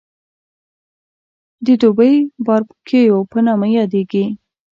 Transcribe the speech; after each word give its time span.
د 1.65 1.67
دوبۍ 1.81 2.15
باربکیو 2.45 3.17
په 3.31 3.37
نامه 3.45 3.67
یادېږي. 3.77 4.25